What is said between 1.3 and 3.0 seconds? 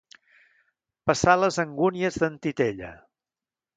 les angúnies d'en Titella.